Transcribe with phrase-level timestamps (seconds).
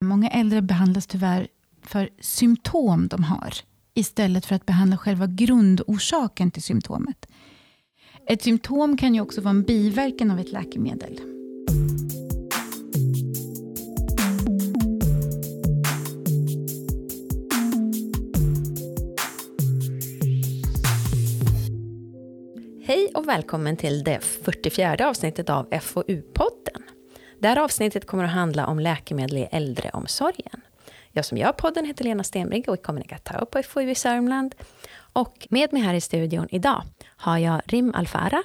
[0.00, 1.48] Många äldre behandlas tyvärr
[1.82, 3.54] för symptom de har,
[3.94, 7.26] istället för att behandla själva grundorsaken till symptomet.
[8.26, 11.20] Ett symptom kan ju också vara en biverkan av ett läkemedel.
[22.86, 26.83] Hej och välkommen till det 44 avsnittet av FoU-podden.
[27.44, 30.60] Det här avsnittet kommer att handla om läkemedel i äldreomsorgen.
[31.12, 34.54] Jag som gör podden heter Lena Stenbrink och är kommunikatör på FoU i Sörmland.
[35.12, 38.42] Och med mig här i studion idag har jag Rim Alfara,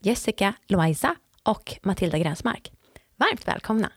[0.00, 2.72] Jessica Loaiza och Matilda Gränsmark.
[3.16, 3.92] Varmt välkomna!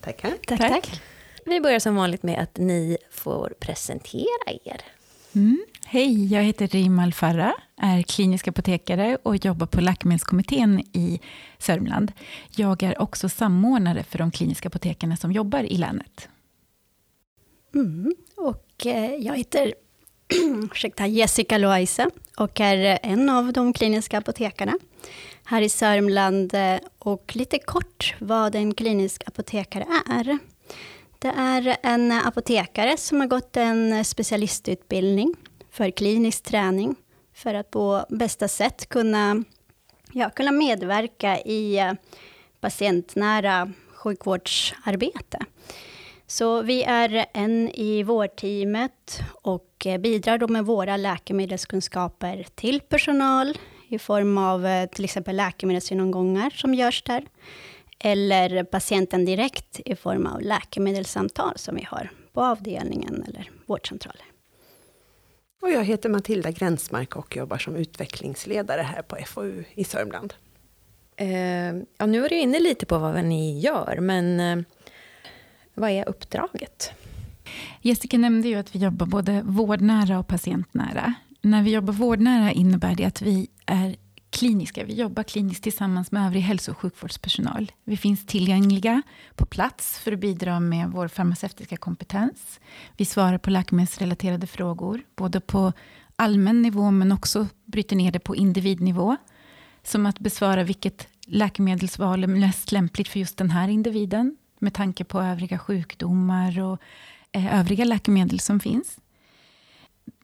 [0.00, 0.30] Tackar.
[0.46, 0.70] Tack, tack.
[0.70, 1.02] tack.
[1.46, 4.80] Vi börjar som vanligt med att ni får presentera er.
[5.32, 5.64] Mm.
[5.84, 11.20] Hej, jag heter Rim Alfarra, är klinisk apotekare och jobbar på Läkemedelskommittén i
[11.58, 12.12] Sörmland.
[12.56, 16.28] Jag är också samordnare för de kliniska apotekarna som jobbar i länet.
[17.74, 18.14] Mm.
[18.36, 19.74] Och eh, jag heter
[20.72, 24.72] ursäkta, Jessica Loaise och är en av de kliniska apotekarna
[25.44, 26.54] här i Sörmland.
[26.98, 30.38] Och lite kort vad en klinisk apotekare är.
[31.22, 35.34] Det är en apotekare som har gått en specialistutbildning
[35.70, 36.96] för klinisk träning
[37.34, 39.44] för att på bästa sätt kunna,
[40.12, 41.92] ja, kunna medverka i eh,
[42.60, 45.38] patientnära sjukvårdsarbete.
[46.26, 53.58] Så vi är en i vårdteamet och eh, bidrar då med våra läkemedelskunskaper till personal
[53.88, 57.24] i form av eh, till exempel läkemedelsgenomgångar som görs där.
[58.04, 64.24] Eller patienten direkt i form av läkemedelssamtal som vi har på avdelningen eller vårdcentraler.
[65.62, 70.34] Och jag heter Matilda Gränsmark och jobbar som utvecklingsledare här på FoU i Sörmland.
[71.16, 71.28] Eh,
[71.98, 74.64] ja, nu är du inne lite på vad ni gör, men eh,
[75.74, 76.92] vad är uppdraget?
[77.80, 81.14] Jessica nämnde ju att vi jobbar både vårdnära och patientnära.
[81.40, 83.96] När vi jobbar vårdnära innebär det att vi är
[84.30, 84.84] kliniska.
[84.84, 87.72] Vi jobbar kliniskt tillsammans med övrig hälso och sjukvårdspersonal.
[87.84, 89.02] Vi finns tillgängliga
[89.34, 92.60] på plats för att bidra med vår farmaceutiska kompetens.
[92.96, 95.72] Vi svarar på läkemedelsrelaterade frågor, både på
[96.16, 99.16] allmän nivå men också bryter ner det på individnivå.
[99.82, 105.04] Som att besvara vilket läkemedelsval är mest lämpligt för just den här individen med tanke
[105.04, 106.78] på övriga sjukdomar och
[107.32, 108.98] eh, övriga läkemedel som finns.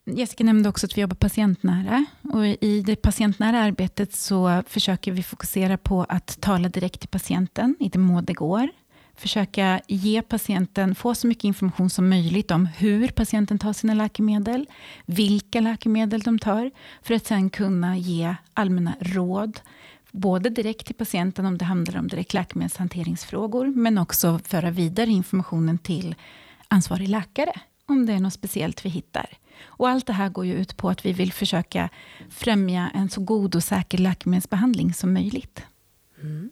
[0.09, 2.05] Jessica nämnde också att vi jobbar patientnära.
[2.22, 7.77] Och I det patientnära arbetet så försöker vi fokusera på att tala direkt till patienten
[7.81, 8.69] i den mån det går.
[9.17, 14.67] Försöka ge patienten, få så mycket information som möjligt om hur patienten tar sina läkemedel,
[15.06, 16.71] vilka läkemedel de tar,
[17.03, 19.61] för att sen kunna ge allmänna råd,
[20.12, 25.78] både direkt till patienten om det handlar om direkt läkemedelshanteringsfrågor, men också föra vidare informationen
[25.78, 26.15] till
[26.69, 27.53] ansvarig läkare,
[27.87, 29.39] om det är något speciellt vi hittar.
[29.65, 31.89] Och allt det här går ju ut på att vi vill försöka
[32.31, 35.63] främja en så god och säker läkemedelsbehandling som möjligt.
[36.23, 36.51] Mm.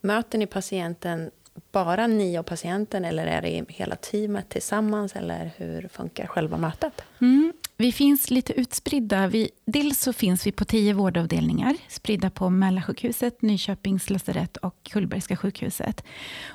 [0.00, 1.30] Möter ni patienten,
[1.72, 7.02] bara ni och patienten, eller är det hela teamet tillsammans, eller hur funkar själva mötet?
[7.20, 7.52] Mm.
[7.76, 9.26] Vi finns lite utspridda.
[9.26, 15.36] Vi, dels så finns vi på tio vårdavdelningar, spridda på Mälarsjukhuset, Nyköpings lasarett och Kullbergska
[15.36, 16.04] sjukhuset.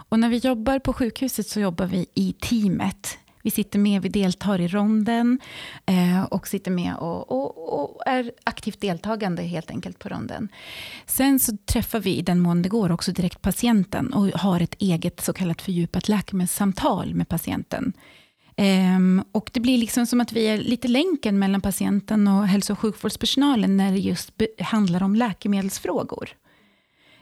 [0.10, 4.10] Och när vi jobbar på sjukhuset så jobbar vi i teamet vi sitter med, vi
[4.10, 5.40] deltar i ronden
[5.86, 10.50] eh, och sitter med och, och, och, är aktivt deltagande helt enkelt på ronden.
[11.06, 14.76] Sen så träffar vi i den mån det går också direkt patienten och har ett
[14.80, 17.94] eget så kallat fördjupat läkemedelssamtal med patienten.
[18.58, 22.74] Um, och det blir liksom som att vi är lite länken mellan patienten och hälso
[22.74, 26.30] och sjukvårdspersonalen när det just handlar om läkemedelsfrågor.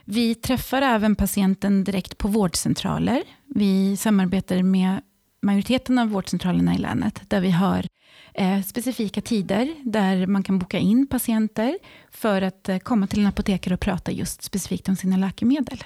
[0.04, 3.22] Vi träffar även patienten direkt på vårdcentraler.
[3.54, 5.00] Vi samarbetar med
[5.42, 7.86] majoriteten av vårdcentralerna i länet, där vi har
[8.34, 11.78] eh, specifika tider där man kan boka in patienter
[12.10, 15.84] för att eh, komma till en apotekare och prata just specifikt om sina läkemedel.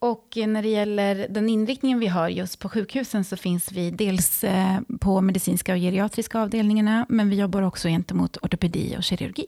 [0.00, 4.44] Och när det gäller den inriktningen vi har just på sjukhusen så finns vi dels
[4.44, 9.46] eh, på medicinska och geriatriska avdelningarna, men vi jobbar också gentemot ortopedi och kirurgi.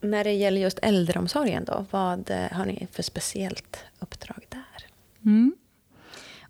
[0.00, 4.86] När det gäller just äldreomsorgen då, vad eh, har ni för speciellt uppdrag där?
[5.24, 5.54] Mm.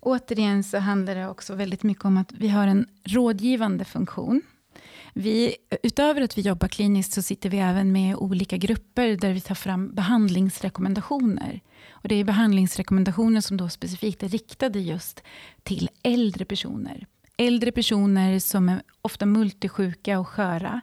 [0.05, 4.41] Återigen så handlar det också väldigt mycket om att vi har en rådgivande funktion.
[5.13, 9.41] Vi, utöver att vi jobbar kliniskt så sitter vi även med olika grupper där vi
[9.41, 11.61] tar fram behandlingsrekommendationer.
[11.89, 15.23] Och det är behandlingsrekommendationer som då specifikt är riktade just
[15.63, 17.07] till äldre personer.
[17.37, 20.81] Äldre personer som är ofta multisjuka och sköra.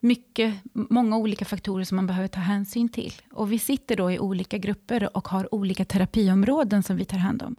[0.00, 3.14] Mycket, många olika faktorer som man behöver ta hänsyn till.
[3.32, 7.42] Och vi sitter då i olika grupper och har olika terapiområden som vi tar hand
[7.42, 7.56] om.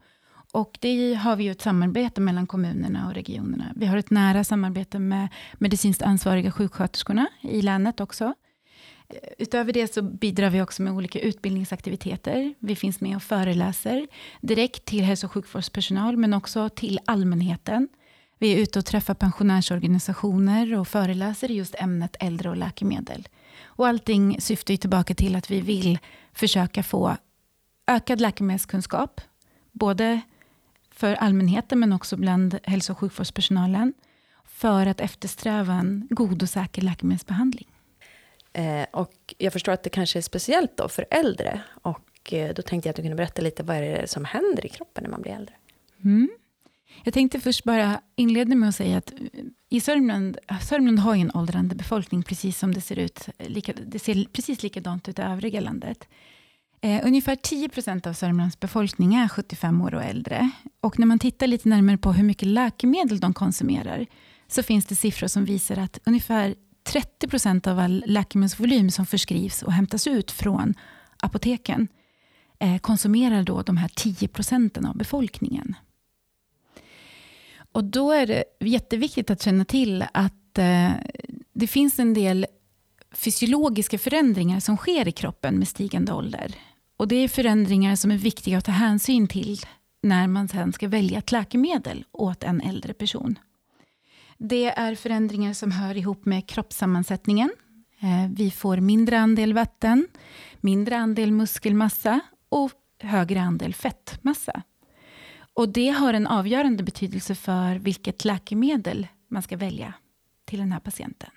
[0.52, 3.74] Och det har vi ju ett samarbete mellan kommunerna och regionerna.
[3.76, 8.34] Vi har ett nära samarbete med medicinskt ansvariga sjuksköterskorna i länet också.
[9.38, 12.54] Utöver det så bidrar vi också med olika utbildningsaktiviteter.
[12.60, 14.08] Vi finns med och föreläser
[14.42, 17.88] direkt till hälso och sjukvårdspersonal, men också till allmänheten.
[18.40, 23.28] Vi är ute och träffar pensionärsorganisationer och föreläser i just ämnet äldre och läkemedel.
[23.64, 26.00] Och allting syftar ju tillbaka till att vi vill
[26.34, 27.18] försöka få
[27.88, 29.22] ökad läkemedelskunskap,
[29.72, 30.22] både
[30.98, 33.94] för allmänheten men också bland hälso och sjukvårdspersonalen,
[34.46, 37.68] för att eftersträva en god och säker läkemedelsbehandling.
[38.54, 41.62] Eh, och jag förstår att det kanske är speciellt då för äldre.
[41.82, 44.66] Och eh, då tänkte jag att du kunde berätta lite, vad är det som händer
[44.66, 45.56] i kroppen när man blir äldre?
[46.04, 46.30] Mm.
[47.04, 49.14] Jag tänkte först bara inleda med att säga att
[49.70, 53.30] i Sörmland, Sörmland har ju en åldrande befolkning, precis som det ser ut.
[53.38, 56.08] Lika, det ser precis likadant ut i övriga landet.
[56.88, 60.50] Eh, ungefär 10 procent av Sörmlands befolkning är 75 år och äldre.
[60.82, 64.06] Och när man tittar lite närmare på hur mycket läkemedel de konsumerar,
[64.48, 69.64] så finns det siffror som visar att ungefär 30 procent av all läkemedelsvolym som förskrivs
[69.64, 70.74] och hämtas ut från
[71.24, 71.88] apoteken
[72.60, 75.76] eh, konsumerar då de här 10 procenten av befolkningen.
[77.72, 80.92] Och då är det jätteviktigt att känna till att eh,
[81.54, 82.46] det finns en del
[83.12, 86.56] fysiologiska förändringar som sker i kroppen med stigande ålder.
[86.98, 89.60] Och Det är förändringar som är viktiga att ta hänsyn till
[90.02, 93.40] när man sen ska välja ett läkemedel åt en äldre person.
[94.38, 97.52] Det är förändringar som hör ihop med kroppssammansättningen.
[98.00, 100.08] Eh, vi får mindre andel vatten,
[100.62, 104.62] mindre andel muskelmassa och högre andel fettmassa.
[105.54, 109.94] Och Det har en avgörande betydelse för vilket läkemedel man ska välja
[110.46, 111.30] till den här patienten.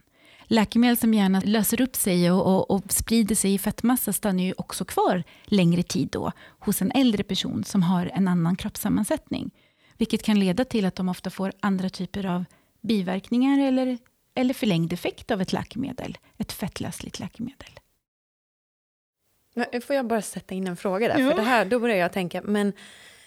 [0.52, 4.54] Läkemedel som gärna löser upp sig och, och, och, sprider sig i fettmassa stannar ju
[4.56, 9.50] också kvar längre tid då hos en äldre person som har en annan kroppssammansättning.
[9.96, 12.44] Vilket kan leda till att de ofta får andra typer av
[12.80, 13.98] biverkningar eller,
[14.34, 17.80] eller förlängd effekt av ett läkemedel, ett fettlösligt läkemedel.
[19.86, 21.18] Får jag bara sätta in en fråga där?
[21.18, 21.30] Ja.
[21.30, 22.72] För det här, då börjar jag tänka, men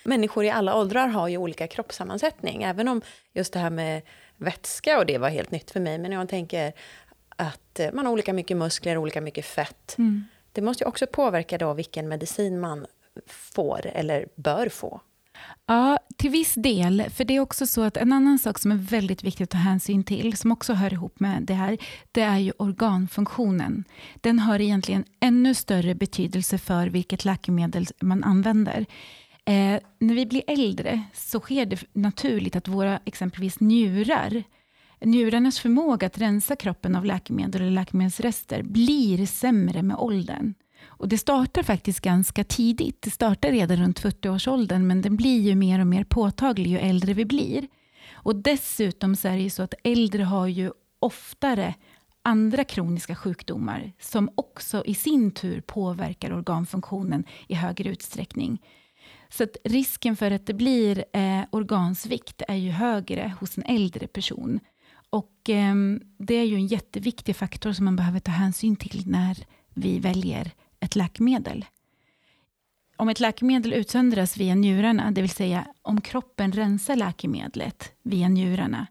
[0.04, 2.64] människor i alla åldrar har ju olika kroppssammansättning.
[2.64, 3.02] Även om
[3.34, 4.02] just det här med
[4.38, 5.98] vätska och det var helt nytt för mig.
[5.98, 6.74] Men jag tänker
[7.36, 9.96] att eh, man har olika mycket muskler, olika mycket fett.
[9.98, 10.24] Mm.
[10.52, 12.86] Det måste ju också påverka då vilken medicin man
[13.28, 15.02] får eller bör få.
[15.66, 17.04] Ja, till viss del.
[17.10, 19.58] För det är också så att en annan sak som är väldigt viktigt att ta
[19.58, 21.78] hänsyn till, som också hör ihop med det här,
[22.12, 23.84] det är ju organfunktionen.
[24.16, 28.86] Den har egentligen ännu större betydelse för vilket läkemedel man använder.
[29.46, 34.44] Eh, när vi blir äldre så sker det naturligt att våra exempelvis njurar,
[35.04, 40.54] njurarnas förmåga att rensa kroppen av läkemedel och läkemedelsrester blir sämre med åldern.
[40.86, 43.02] Och det startar faktiskt ganska tidigt.
[43.02, 47.14] Det startar redan runt 40-årsåldern, men den blir ju mer och mer påtaglig ju äldre
[47.14, 47.68] vi blir.
[48.12, 51.74] Och dessutom så är det ju så att äldre har ju oftare
[52.22, 58.62] andra kroniska sjukdomar som också i sin tur påverkar organfunktionen i högre utsträckning.
[59.30, 64.08] Så att risken för att det blir eh, organsvikt är ju högre hos en äldre
[64.08, 64.60] person.
[65.14, 65.76] Och eh,
[66.18, 69.38] Det är ju en jätteviktig faktor som man behöver ta hänsyn till när
[69.74, 71.66] vi väljer ett läkemedel.
[72.96, 78.88] Om ett läkemedel utsöndras via njurarna, det vill säga om kroppen rensar läkemedlet via njurarna,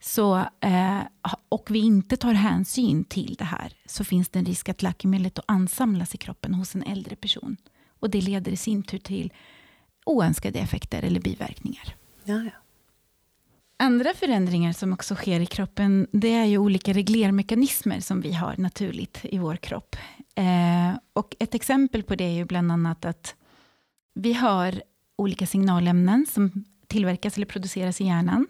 [0.00, 1.00] så, eh,
[1.48, 5.34] och vi inte tar hänsyn till det här, så finns det en risk att läkemedlet
[5.34, 7.56] då ansamlas i kroppen hos en äldre person.
[8.00, 9.32] Och Det leder i sin tur till
[10.06, 11.94] oönskade effekter eller biverkningar.
[12.24, 12.50] Ja, ja.
[13.80, 18.54] Andra förändringar som också sker i kroppen, det är ju olika reglermekanismer som vi har
[18.56, 19.96] naturligt i vår kropp.
[20.34, 23.34] Eh, och ett exempel på det är ju bland annat att
[24.14, 24.82] vi har
[25.16, 28.46] olika signalämnen som tillverkas eller produceras i hjärnan.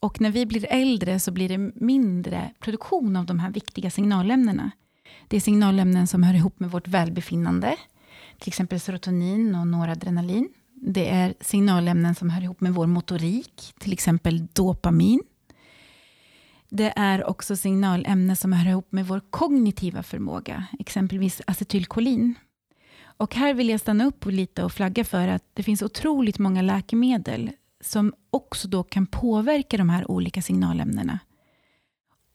[0.00, 4.70] Och när vi blir äldre så blir det mindre produktion av de här viktiga signalämnena.
[5.28, 7.76] Det är signalämnen som hör ihop med vårt välbefinnande,
[8.38, 10.48] till exempel serotonin och noradrenalin.
[10.80, 15.22] Det är signalämnen som hör ihop med vår motorik, till exempel dopamin.
[16.68, 22.34] Det är också signalämnen som hör ihop med vår kognitiva förmåga, exempelvis acetylkolin.
[23.18, 26.62] Och här vill jag stanna upp lite och flagga för att det finns otroligt många
[26.62, 31.18] läkemedel som också då kan påverka de här olika signalämnena.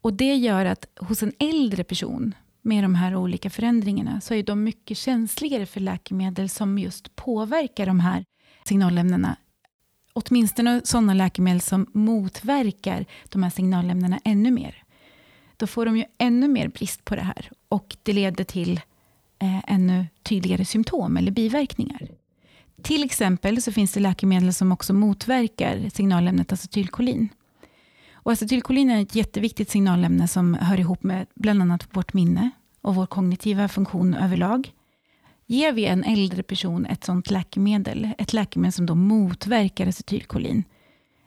[0.02, 4.44] Och Det gör att hos en äldre person med de här olika förändringarna så är
[4.44, 8.26] de mycket känsligare för läkemedel som just påverkar de här
[8.64, 9.36] signalämnena.
[10.14, 14.84] Åtminstone sådana läkemedel som motverkar de här signalämnena ännu mer.
[15.58, 18.82] Då får de ju ännu mer brist på det här och det leder till
[19.40, 22.08] eh, ännu tydligare symptom eller biverkningar.
[22.82, 27.30] Till exempel så finns det läkemedel som också motverkar signalämnet acetylkolin.
[28.14, 32.50] Och acetylkolin är ett jätteviktigt signalämne som hör ihop med bland annat vårt minne
[32.82, 34.72] och vår kognitiva funktion överlag.
[35.52, 40.64] Ger vi en äldre person ett sådant läkemedel, ett läkemedel som då motverkar acetylkolin,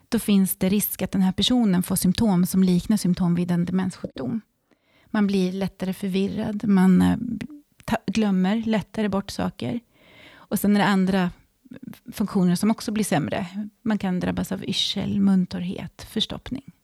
[0.09, 3.65] då finns det risk att den här personen får symptom som liknar symptom vid en
[3.65, 4.41] demenssjukdom.
[5.05, 7.17] Man blir lättare förvirrad, man eh,
[8.07, 9.79] glömmer lättare bort saker.
[10.33, 11.31] Och sen är det andra
[12.11, 13.47] funktioner som också blir sämre.
[13.81, 16.74] Man kan drabbas av yrsel, muntorrhet, förstoppning.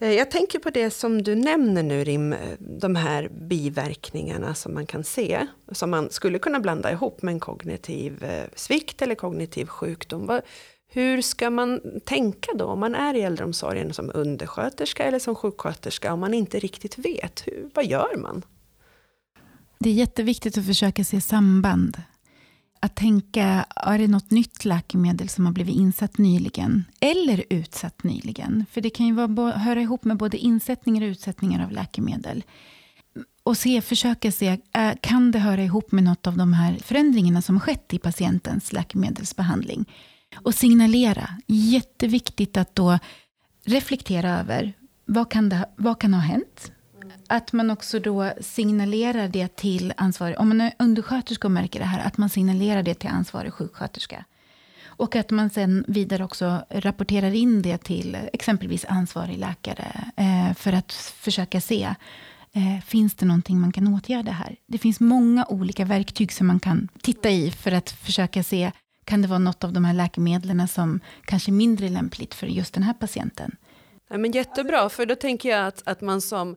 [0.00, 4.74] Eh, jag tänker på det som du nämner nu Rim, eh, de här biverkningarna som
[4.74, 9.14] man kan se, som man skulle kunna blanda ihop med en kognitiv eh, svikt eller
[9.14, 10.40] kognitiv sjukdom.
[10.92, 16.12] Hur ska man tänka då om man är i äldreomsorgen som undersköterska eller som sjuksköterska
[16.12, 17.46] om man inte riktigt vet?
[17.46, 18.42] Hur, vad gör man?
[19.78, 22.02] Det är jätteviktigt att försöka se samband
[22.80, 26.84] att tänka, är det något nytt läkemedel som har blivit insatt nyligen?
[27.00, 28.66] Eller utsatt nyligen?
[28.70, 32.44] För det kan ju vara, höra ihop med både insättningar och utsättningar av läkemedel.
[33.42, 37.42] Och se, försöka se, eh, kan det höra ihop med något av de här förändringarna
[37.42, 39.84] som har skett i patientens läkemedelsbehandling?
[40.36, 41.28] Och signalera.
[41.46, 42.98] Jätteviktigt att då
[43.64, 44.72] reflektera över,
[45.04, 46.72] vad kan, det, vad kan ha hänt?
[47.30, 51.84] Att man också då signalerar det till ansvarig, om man är undersköterska och märker det
[51.84, 54.24] här, att man signalerar det till ansvarig sjuksköterska.
[54.84, 60.72] Och att man sen vidare också rapporterar in det till exempelvis ansvarig läkare, eh, för
[60.72, 61.94] att försöka se,
[62.52, 64.56] eh, finns det någonting man kan åtgärda här?
[64.66, 68.72] Det finns många olika verktyg som man kan titta i, för att försöka se,
[69.04, 72.74] kan det vara något av de här läkemedlen som kanske är mindre lämpligt för just
[72.74, 73.56] den här patienten?
[74.08, 76.56] Ja, men jättebra, för då tänker jag att, att man som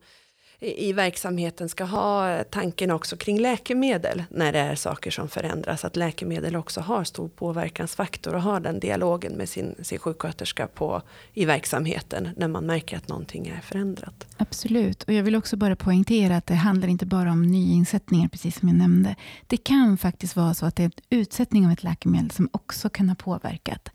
[0.64, 5.86] i verksamheten ska ha tanken också kring läkemedel när det är saker som förändras.
[5.86, 11.02] Att läkemedel också har stor påverkansfaktor och har den dialogen med sin, sin sjuksköterska på,
[11.34, 14.28] i verksamheten när man märker att någonting är förändrat.
[14.38, 18.60] Absolut, och jag vill också bara poängtera att det handlar inte bara om nyinsättningar, precis
[18.60, 19.16] som jag nämnde.
[19.48, 22.90] Det kan faktiskt vara så att det är en utsättning av ett läkemedel som också
[22.90, 23.90] kan ha påverkat.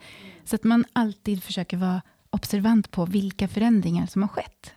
[0.44, 4.74] Så att man alltid försöker vara observant på vilka förändringar som har skett.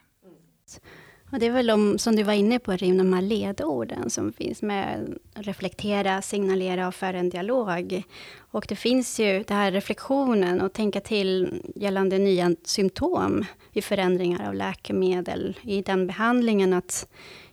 [1.31, 4.33] Och det är väl de, som du var inne på, Rim, de här ledorden som
[4.33, 8.03] finns med reflektera, signalera och föra en dialog.
[8.37, 14.47] Och det finns ju den här reflektionen och tänka till gällande nya symptom vid förändringar
[14.47, 16.73] av läkemedel i den behandlingen.
[16.73, 17.07] att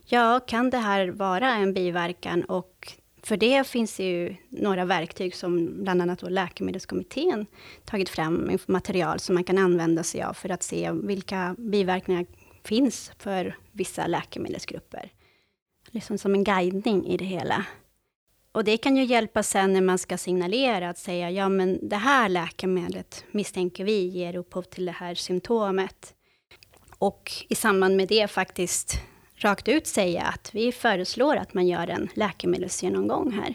[0.05, 2.43] Ja, kan det här vara en biverkan?
[2.43, 2.93] Och
[3.23, 7.47] för det finns det ju några verktyg som bland annat då Läkemedelskommittén
[7.85, 12.27] tagit fram material som man kan använda sig av för att se vilka biverkningar
[12.69, 15.13] finns för vissa läkemedelsgrupper.
[15.91, 17.67] Liksom som en guidning i det hela.
[18.53, 21.97] Och det kan ju hjälpa sen när man ska signalera att säga, ja men det
[21.97, 26.15] här läkemedlet misstänker vi ger upphov till det här symptomet.
[26.99, 29.01] Och i samband med det faktiskt
[29.35, 33.55] rakt ut säga att vi föreslår att man gör en läkemedelsgenomgång här.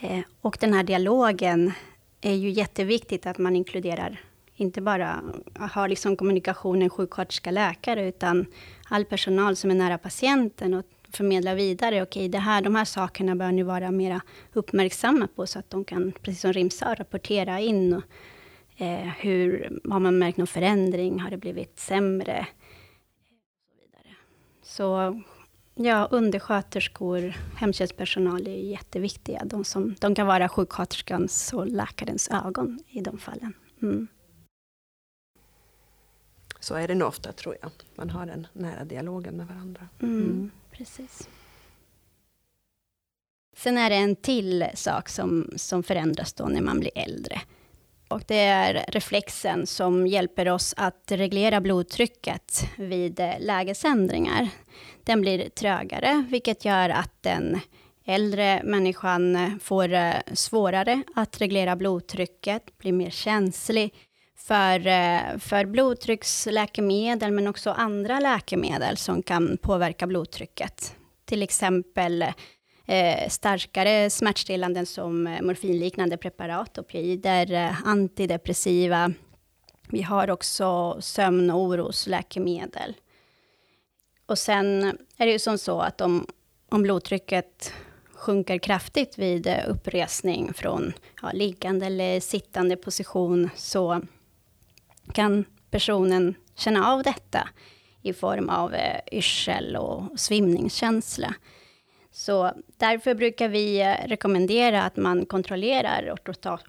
[0.00, 1.72] Eh, och den här dialogen
[2.20, 4.20] är ju jätteviktigt att man inkluderar
[4.56, 5.22] inte bara
[5.74, 8.46] ha liksom kommunikationen sjuksköterska-läkare, utan
[8.88, 12.02] all personal som är nära patienten och förmedla vidare.
[12.02, 14.20] Okej, det här, de här sakerna bör ni vara mer
[14.52, 17.94] uppmärksamma på, så att de kan, precis som Rim sa, rapportera in.
[17.94, 18.02] Och,
[18.82, 21.20] eh, hur, har man märkt någon förändring?
[21.20, 22.46] Har det blivit sämre?
[24.62, 25.20] Så
[25.74, 29.42] ja, undersköterskor, hemtjänstpersonal är jätteviktiga.
[29.44, 33.54] De, som, de kan vara sjuksköterskans och läkarens ögon i de fallen.
[33.82, 34.08] Mm.
[36.64, 37.70] Så är det nog ofta tror jag.
[37.94, 39.88] Man har den nära dialogen med varandra.
[40.02, 40.50] Mm, mm.
[40.70, 41.28] Precis.
[43.56, 47.40] Sen är det en till sak som, som förändras då när man blir äldre.
[48.08, 54.48] Och det är reflexen som hjälper oss att reglera blodtrycket vid lägesändringar.
[55.04, 57.60] Den blir trögare, vilket gör att den
[58.04, 59.88] äldre människan får
[60.34, 63.94] svårare att reglera blodtrycket, blir mer känslig
[64.46, 70.96] för, eh, för blodtrycksläkemedel, men också andra läkemedel som kan påverka blodtrycket.
[71.24, 72.22] Till exempel
[72.86, 79.12] eh, starkare smärtstillande som morfinliknande preparat, opioider, eh, antidepressiva.
[79.88, 82.94] Vi har också sömn och orosläkemedel.
[84.26, 84.84] Och sen
[85.16, 86.26] är det ju som så att om,
[86.70, 87.72] om blodtrycket
[88.14, 94.02] sjunker kraftigt vid eh, uppresning från ja, liggande eller sittande position, så
[95.12, 97.48] kan personen känna av detta
[98.02, 101.34] i form av eh, yrsel och svimningskänsla.
[102.14, 106.14] Så därför brukar vi eh, rekommendera att man kontrollerar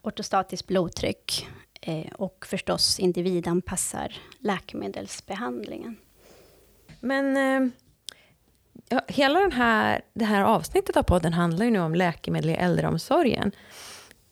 [0.01, 1.47] ortostatiskt blodtryck
[1.81, 5.97] eh, och förstås individanpassar läkemedelsbehandlingen.
[6.99, 12.49] Men eh, hela den här, det här avsnittet av podden handlar ju nu om läkemedel
[12.49, 13.51] i äldreomsorgen.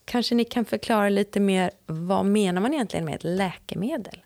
[0.06, 4.24] Kanske ni kan förklara lite mer, vad menar man egentligen med ett läkemedel?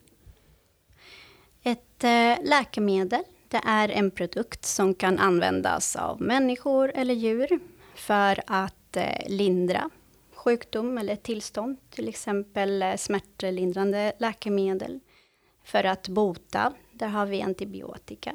[1.63, 7.59] Ett eh, läkemedel det är en produkt som kan användas av människor eller djur
[7.95, 9.89] för att eh, lindra
[10.35, 14.99] sjukdom eller tillstånd, till exempel eh, smärtlindrande läkemedel.
[15.63, 18.33] För att bota, där har vi antibiotika.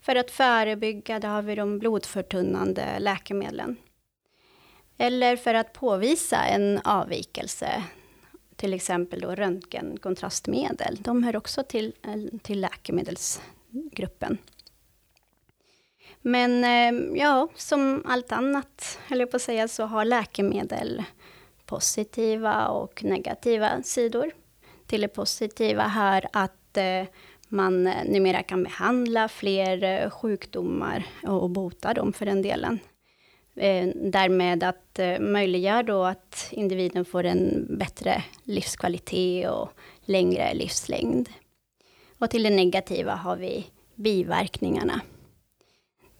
[0.00, 3.76] För att förebygga, där har vi de blodförtunnande läkemedlen.
[4.98, 7.82] Eller för att påvisa en avvikelse,
[8.56, 10.96] till exempel då röntgenkontrastmedel.
[11.00, 14.38] De hör också till, eh, till läkemedelsgruppen.
[16.20, 21.04] Men eh, ja, som allt annat, höll jag på att säga, så har läkemedel
[21.66, 24.30] positiva och negativa sidor.
[24.86, 27.04] Till det positiva här, att eh,
[27.48, 32.78] man numera kan behandla fler sjukdomar och bota dem för den delen.
[33.58, 39.70] Eh, därmed att eh, möjliggör då att individen får en bättre livskvalitet och
[40.04, 41.28] längre livslängd.
[42.18, 45.00] Och till det negativa har vi biverkningarna.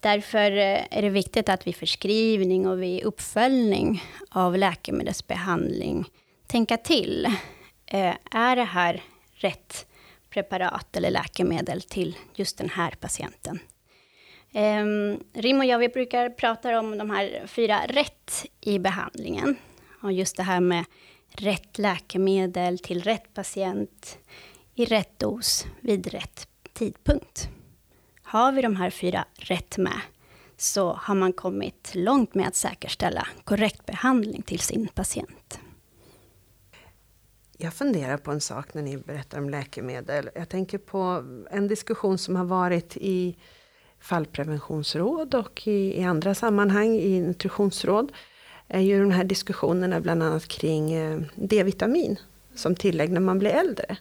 [0.00, 6.04] Därför eh, är det viktigt att vid förskrivning och vid uppföljning av läkemedelsbehandling
[6.46, 7.26] tänka till.
[7.86, 9.02] Eh, är det här
[9.34, 9.86] rätt
[10.30, 13.58] preparat eller läkemedel till just den här patienten?
[14.52, 19.56] Um, Rim och jag vi brukar prata om de här fyra rätt i behandlingen.
[20.02, 20.84] Och just det här med
[21.28, 24.18] rätt läkemedel till rätt patient
[24.74, 27.48] i rätt dos vid rätt tidpunkt.
[28.22, 30.00] Har vi de här fyra rätt med
[30.56, 35.60] så har man kommit långt med att säkerställa korrekt behandling till sin patient.
[37.56, 40.30] Jag funderar på en sak när ni berättar om läkemedel.
[40.34, 43.36] Jag tänker på en diskussion som har varit i
[44.00, 48.12] fallpreventionsråd och i, i andra sammanhang i nutritionsråd
[48.68, 52.18] är ju de här diskussionerna bland annat kring eh, D-vitamin
[52.54, 53.96] som tillägg när man blir äldre.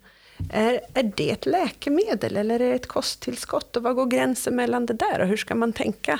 [0.49, 3.77] Är, är det ett läkemedel eller är det ett kosttillskott?
[3.77, 6.19] Och vad går gränsen mellan det där och hur ska man tänka?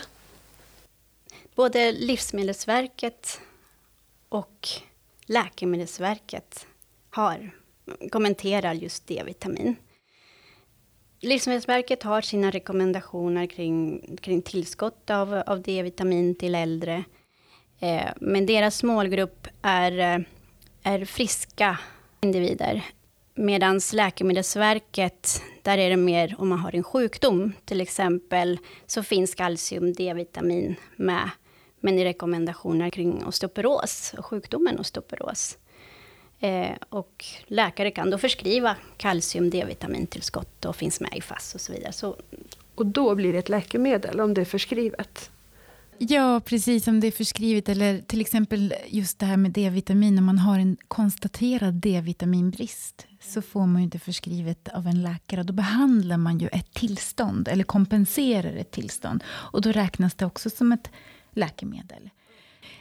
[1.55, 3.41] Både Livsmedelsverket
[4.29, 4.67] och
[5.25, 6.65] Läkemedelsverket
[7.09, 7.51] har,
[8.11, 9.75] kommenterar just D-vitamin.
[11.19, 17.03] Livsmedelsverket har sina rekommendationer kring, kring tillskott av, av D-vitamin till äldre.
[17.80, 20.25] Eh, men deras målgrupp är, eh,
[20.84, 21.77] är friska
[22.21, 22.86] individer.
[23.36, 27.53] Medan Läkemedelsverket, där är det mer om man har en sjukdom.
[27.65, 31.30] Till exempel så finns kalcium, D-vitamin med.
[31.80, 35.58] Men i rekommendationer kring osteoporos och sjukdomen osteoporos.
[36.39, 41.73] Eh, och läkare kan då förskriva kalcium, D-vitamintillskott och finns med i FASS och så
[41.73, 41.93] vidare.
[41.93, 42.15] Så,
[42.76, 45.32] och då blir det ett läkemedel om det är förskrivet?
[45.97, 47.69] Ja, precis om det är förskrivet.
[47.69, 50.17] Eller till exempel just det här med D-vitamin.
[50.17, 55.43] Om man har en konstaterad D-vitaminbrist så får man ju det förskrivet av en läkare.
[55.43, 59.23] Då behandlar man ju ett tillstånd, eller kompenserar ett tillstånd.
[59.28, 60.89] Och då räknas det också som ett
[61.32, 62.10] läkemedel.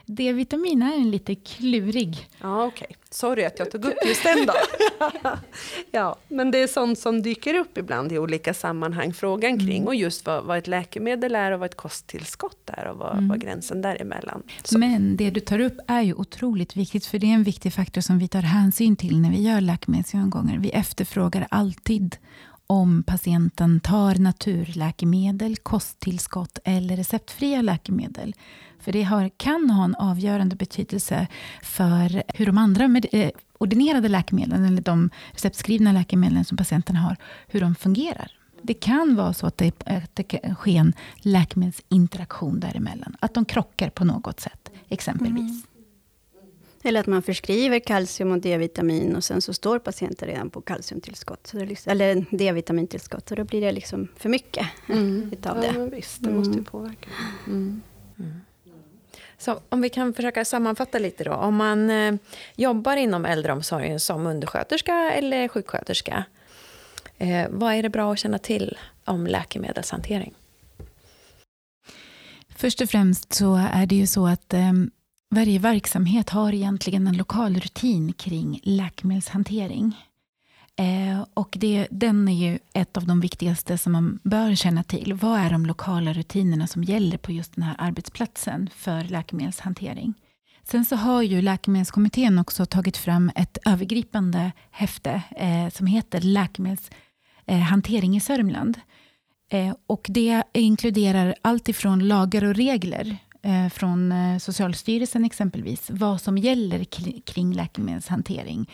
[0.06, 2.28] D-vitamin är en lite klurig.
[2.40, 2.86] Ja, okej.
[2.90, 2.96] Okay.
[3.10, 4.52] Sorry att jag tog upp just den då.
[5.90, 9.76] ja, men det är sånt som dyker upp ibland i olika sammanhang, frågan kring.
[9.76, 9.86] Mm.
[9.86, 13.28] Och just vad, vad, ett läkemedel är och vad ett kosttillskott är och vad, mm.
[13.28, 14.42] vad gränsen däremellan.
[14.64, 14.78] Så.
[14.78, 18.00] Men det du tar upp är ju otroligt viktigt, för det är en viktig faktor
[18.00, 20.58] som vi tar hänsyn till när vi gör läkemedelsgenomgångar.
[20.58, 22.16] Vi efterfrågar alltid
[22.66, 28.34] om patienten tar naturläkemedel, kosttillskott eller receptfria läkemedel.
[28.80, 31.26] För det har, kan ha en avgörande betydelse
[31.62, 37.16] för hur de andra med, eh, ordinerade läkemedlen, eller de receptskrivna läkemedlen som patienten har,
[37.48, 38.32] hur de fungerar.
[38.62, 43.16] Det kan vara så att det, att det kan ske en läkemedelsinteraktion däremellan.
[43.20, 45.50] Att de krockar på något sätt, exempelvis.
[45.50, 45.62] Mm.
[46.86, 51.52] Eller att man förskriver kalcium och D-vitamin och sen så står patienten redan på kalciumtillskott.
[51.52, 53.30] Liksom, eller D-vitamintillskott.
[53.30, 55.30] Och då blir det liksom för mycket mm.
[55.32, 55.66] utav det.
[55.66, 56.64] Ja, men visst, det måste ju mm.
[56.64, 57.08] påverka.
[57.46, 57.82] Mm.
[58.18, 58.40] Mm.
[59.38, 61.32] Så om vi kan försöka sammanfatta lite då.
[61.32, 62.14] Om man eh,
[62.56, 66.24] jobbar inom äldreomsorgen som undersköterska eller sjuksköterska.
[67.18, 70.34] Eh, vad är det bra att känna till om läkemedelshantering?
[72.56, 74.72] Först och främst så är det ju så att eh,
[75.30, 79.96] varje verksamhet har egentligen en lokal rutin kring läkemedelshantering.
[80.78, 85.14] Eh, och det, den är ju ett av de viktigaste som man bör känna till.
[85.14, 90.14] Vad är de lokala rutinerna som gäller på just den här arbetsplatsen för läkemedelshantering?
[90.62, 98.16] Sen så har ju Läkemedelskommittén också tagit fram ett övergripande häfte eh, som heter Läkemedelshantering
[98.16, 98.80] i Sörmland.
[99.50, 106.20] Eh, och det inkluderar allt ifrån lagar och regler Eh, från eh, Socialstyrelsen exempelvis, vad
[106.20, 106.84] som gäller
[107.20, 108.70] kring läkemedelshantering.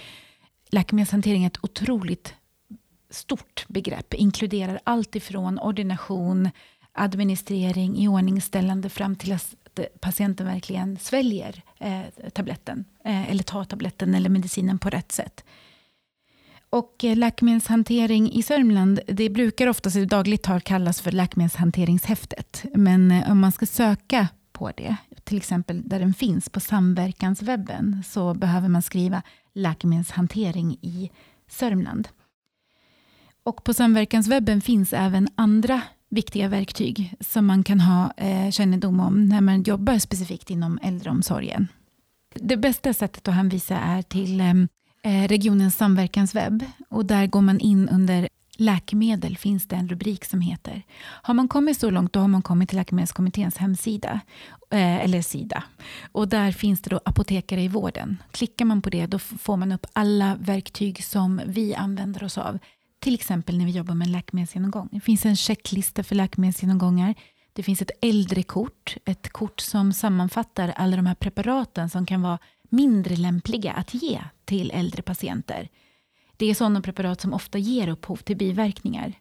[0.71, 2.35] Läkemedelshantering är ett otroligt
[3.11, 6.51] stort begrepp, inkluderar allt ifrån ordination,
[6.93, 9.55] administrering, iordningställande fram till att
[10.01, 15.45] patienten verkligen sväljer eh, tabletten, eh, eller tar tabletten eller medicinen på rätt sätt.
[16.71, 22.65] Och eh, läkemedelshantering i Sörmland, det brukar oftast i dagligt tal kallas för läkemedelshanteringshäftet.
[22.75, 24.29] Men om man ska söka
[24.63, 29.23] på det, till exempel där den finns på samverkanswebben, så behöver man skriva
[29.53, 31.11] läkemedelshantering i
[31.49, 32.09] Sörmland.
[33.45, 39.25] Och på samverkanswebben finns även andra viktiga verktyg som man kan ha eh, kännedom om
[39.25, 41.69] när man jobbar specifikt inom äldreomsorgen.
[42.35, 44.55] Det bästa sättet att hänvisa är till eh,
[45.03, 48.29] eh regionens samverkanswebb och där går man in under
[48.63, 50.83] läkemedel finns det en rubrik som heter.
[51.01, 54.21] Har man kommit så långt då har man kommit till Läkemedelskommitténs hemsida,
[54.71, 55.65] eh, eller sida.
[56.13, 58.23] Och där finns det då apotekare i vården.
[58.31, 62.59] Klickar man på det då får man upp alla verktyg som vi använder oss av
[63.03, 64.89] till exempel när vi jobbar med en läkemedelsgenomgång.
[64.93, 67.15] Det finns en checklista för läkemedelsgenomgångar.
[67.53, 72.39] Det finns ett äldrekort, ett kort som sammanfattar alla de här preparaten som kan vara
[72.69, 75.69] mindre lämpliga att ge till äldre patienter.
[76.43, 79.13] Det är sådana preparat som ofta ger upphov till biverkningar.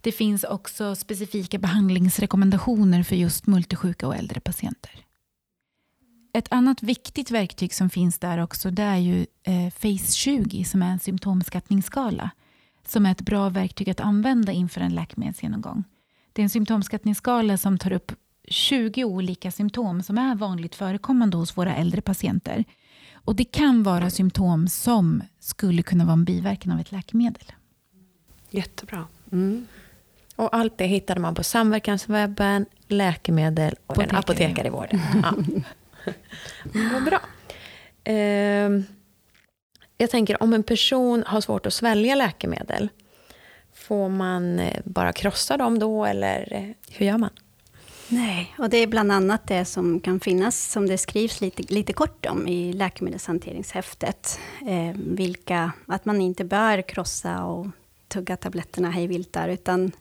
[0.00, 4.90] Det finns också specifika behandlingsrekommendationer för just multisjuka och äldre patienter.
[6.32, 10.90] Ett annat viktigt verktyg som finns där också det är ju eh, FACE20 som är
[10.90, 12.30] en symptomskattningsskala
[12.86, 15.84] som är ett bra verktyg att använda inför en läkemedelsgenomgång.
[16.32, 18.12] Det är en symptomskattningsskala som tar upp
[18.48, 22.64] 20 olika symptom som är vanligt förekommande hos våra äldre patienter.
[23.24, 27.52] Och Det kan vara symptom som skulle kunna vara en biverkan av ett läkemedel.
[28.50, 29.06] Jättebra.
[29.32, 29.66] Mm.
[30.36, 34.10] Och allt det hittade man på samverkanswebben, läkemedel och apotekare.
[34.10, 35.00] en apotekare i vården.
[36.74, 36.90] Ja.
[36.92, 37.20] Vad bra.
[38.04, 38.70] Eh,
[39.98, 42.88] jag tänker om en person har svårt att svälja läkemedel,
[43.74, 47.30] får man eh, bara krossa dem då eller hur gör man?
[48.14, 51.92] Nej, och det är bland annat det som kan finnas, som det skrivs lite, lite
[51.92, 54.38] kort om i läkemedelshanteringshäftet.
[54.66, 57.66] Eh, vilka, att man inte bör krossa och
[58.08, 59.92] tugga tabletterna hejvilt där, utan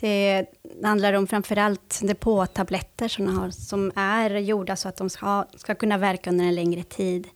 [0.00, 0.46] det
[0.82, 6.30] handlar om framförallt depåtabletter som, som är gjorda så att de ska, ska kunna verka
[6.30, 7.28] under en längre tid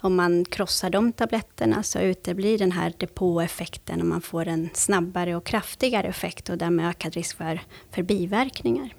[0.00, 5.36] om man krossar de tabletterna så uteblir den här depåeffekten och man får en snabbare
[5.36, 7.60] och kraftigare effekt och därmed ökad risk för,
[7.90, 8.94] för biverkningar.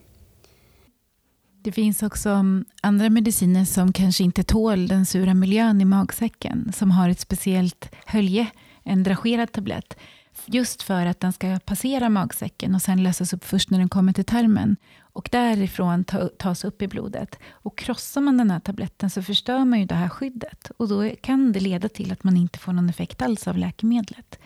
[1.67, 6.71] Det finns också mm, andra mediciner som kanske inte tål den sura miljön i magsäcken,
[6.73, 8.47] som har ett speciellt hölje,
[8.83, 9.97] en dragerad tablett,
[10.45, 14.13] just för att den ska passera magsäcken och sen lösas upp först när den kommer
[14.13, 17.39] till tarmen och därifrån ta, tas upp i blodet.
[17.49, 21.09] Och krossar man den här tabletten så förstör man ju det här skyddet och då
[21.21, 24.39] kan det leda till att man inte får någon effekt alls av läkemedlet.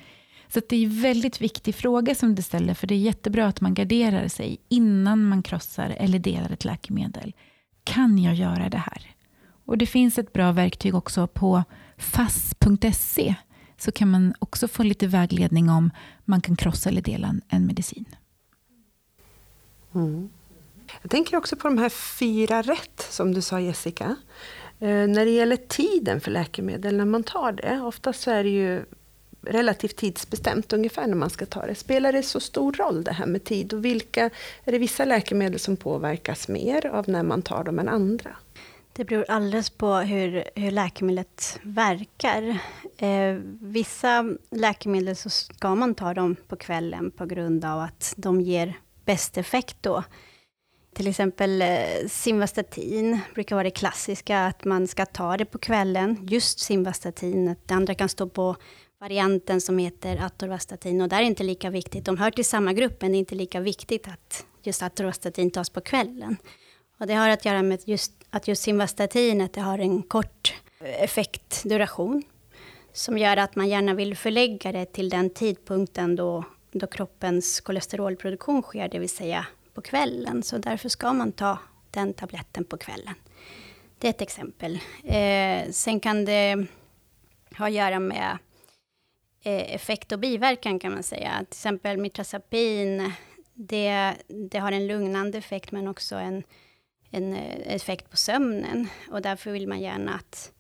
[0.54, 3.62] Så det är en väldigt viktig fråga som du ställer, för det är jättebra att
[3.62, 7.36] man garderar sig innan man krossar eller delar ett läkemedel.
[7.84, 9.16] Kan jag göra det här?
[9.66, 11.64] Och Det finns ett bra verktyg också på
[11.98, 13.36] fass.se
[13.78, 15.92] så kan man också få lite vägledning om
[16.26, 18.06] man kan krossa eller dela en medicin.
[19.96, 20.30] Mm.
[21.02, 24.16] Jag tänker också på de här fyra rätt som du sa Jessica.
[24.80, 28.50] Eh, när det gäller tiden för läkemedel, när man tar det, oftast så är det
[28.50, 28.86] ju
[29.42, 31.76] relativt tidsbestämt ungefär när man ska ta det.
[31.76, 33.74] Spelar det så stor roll det här med tid?
[33.74, 34.30] Och vilka,
[34.66, 38.36] är det vissa läkemedel som påverkas mer av när man tar dem än andra?
[38.94, 42.58] Det beror alldeles på hur, hur läkemedlet verkar.
[42.98, 48.42] Eh, vissa läkemedel så ska man ta dem på kvällen på grund av att de
[48.42, 50.04] ger bäst effekt då.
[50.94, 56.18] Till exempel eh, Simvastatin brukar vara det klassiska, att man ska ta det på kvällen.
[56.22, 57.56] Just Simvastatin.
[57.66, 58.56] Det andra kan stå på
[59.02, 62.06] varianten som heter Atorvastatin och det är inte lika viktigt.
[62.06, 65.70] De hör till samma grupp, men det är inte lika viktigt att just Atorvastatin tas
[65.70, 66.38] på kvällen.
[67.00, 72.24] Och det har att göra med just, att just Simvastatinet det har en kort effektduration
[72.94, 78.62] som gör att man gärna vill förlägga det till den tidpunkten då, då kroppens kolesterolproduktion
[78.62, 80.44] sker, det vill säga på kvällen.
[80.44, 81.60] Så därför ska man ta
[81.92, 83.14] den tabletten på kvällen.
[83.98, 84.80] Det är ett exempel.
[85.04, 86.66] Eh, sen kan det
[87.58, 88.38] ha att göra med
[89.44, 91.38] Eh, effekt och biverkan kan man säga.
[91.38, 93.12] Till exempel mitrazapin,
[93.54, 96.44] det, det har en lugnande effekt men också en,
[97.10, 98.88] en eh, effekt på sömnen.
[99.12, 100.52] Och därför vill man gärna att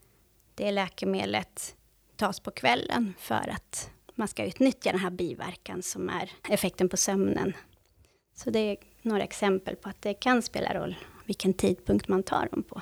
[0.55, 1.75] det läkemedlet
[2.15, 6.97] tas på kvällen för att man ska utnyttja den här biverkan som är effekten på
[6.97, 7.53] sömnen.
[8.35, 12.47] Så det är några exempel på att det kan spela roll vilken tidpunkt man tar
[12.51, 12.81] dem på.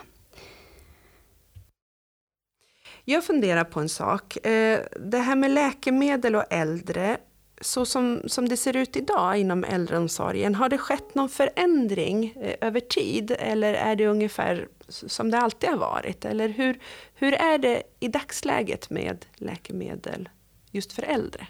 [3.09, 4.45] Jag funderar på en sak.
[4.45, 7.17] Eh, det här med läkemedel och äldre,
[7.61, 12.67] så som, som det ser ut idag inom äldreomsorgen, har det skett någon förändring eh,
[12.67, 13.31] över tid?
[13.39, 16.25] Eller är det ungefär som det alltid har varit?
[16.25, 16.79] Eller hur,
[17.15, 20.29] hur är det i dagsläget med läkemedel
[20.71, 21.47] just för äldre?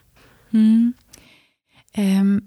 [0.53, 0.93] Mm.
[1.97, 2.41] Um,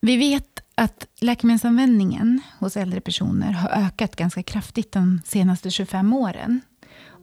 [0.00, 6.60] vi vet att läkemedelsanvändningen hos äldre personer har ökat ganska kraftigt de senaste 25 åren.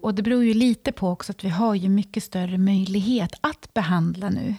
[0.01, 3.73] Och det beror ju lite på också att vi har ju mycket större möjlighet att
[3.73, 4.55] behandla nu.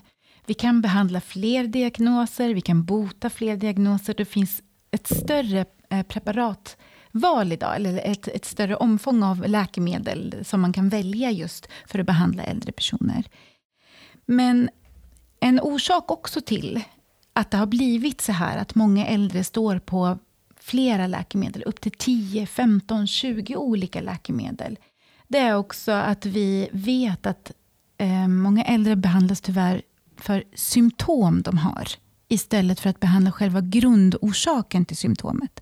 [0.47, 4.15] Vi kan behandla fler diagnoser, vi kan bota fler diagnoser.
[4.15, 10.61] Det finns ett större eh, preparatval idag, eller ett, ett större omfång av läkemedel som
[10.61, 13.25] man kan välja just för att behandla äldre personer.
[14.27, 14.69] Men
[15.41, 16.83] en orsak också till
[17.33, 20.19] att det har blivit så här att många äldre står på
[20.61, 24.79] flera läkemedel, upp till 10, 15, 20 olika läkemedel.
[25.29, 27.53] Det är också att vi vet att
[27.99, 29.83] eh, många äldre behandlas tyvärr
[30.17, 31.89] för symptom de har,
[32.29, 35.61] istället för att behandla själva grundorsaken till symptomet.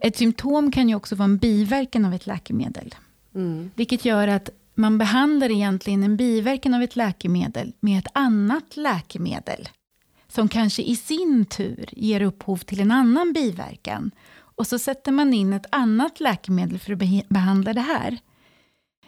[0.00, 2.94] Ett symptom kan ju också vara en biverkan av ett läkemedel.
[3.34, 3.70] Mm.
[3.74, 9.68] Vilket gör att man behandlar egentligen en biverkan av ett läkemedel med ett annat läkemedel
[10.28, 14.10] som kanske i sin tur ger upphov till en annan biverkan.
[14.38, 18.18] Och så sätter man in ett annat läkemedel för att behandla det här.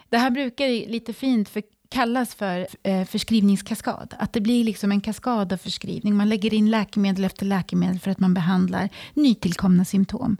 [0.09, 4.14] Det här brukar lite fint för, kallas för eh, förskrivningskaskad.
[4.18, 6.16] Att det blir liksom en kaskad av förskrivning.
[6.16, 10.37] Man lägger in läkemedel efter läkemedel för att man behandlar nytillkomna symptom.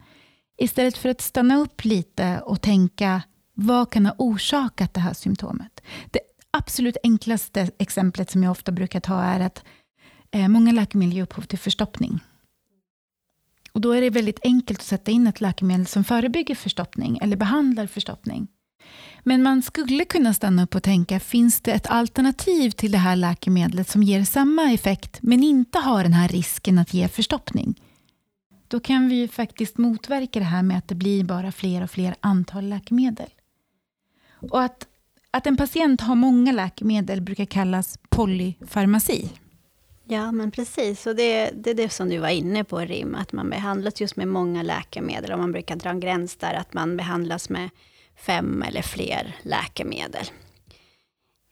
[0.59, 3.22] Istället för att stanna upp lite och tänka,
[3.54, 5.81] vad kan ha orsakat det här symptomet?
[6.11, 9.64] Det absolut enklaste exemplet som jag ofta brukar ta är att
[10.31, 12.20] Eh, många läkemedel ger upphov till förstoppning.
[13.72, 17.37] Och då är det väldigt enkelt att sätta in ett läkemedel som förebygger förstoppning eller
[17.37, 18.48] behandlar förstoppning.
[19.22, 23.16] Men man skulle kunna stanna upp och tänka, finns det ett alternativ till det här
[23.16, 27.81] läkemedlet som ger samma effekt men inte har den här risken att ge förstoppning?
[28.68, 31.90] Då kan vi ju faktiskt motverka det här med att det blir bara fler och
[31.90, 33.31] fler antal läkemedel.
[34.50, 34.87] Och att,
[35.31, 39.31] att en patient har många läkemedel brukar kallas polyfarmaci.
[40.04, 41.07] Ja, men precis.
[41.07, 44.16] Och det, det är det som du var inne på, Rim, att man behandlas just
[44.16, 45.33] med många läkemedel.
[45.33, 47.70] Och man brukar dra en gräns där, att man behandlas med
[48.18, 50.24] fem eller fler läkemedel.